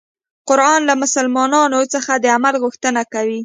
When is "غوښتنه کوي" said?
2.63-3.39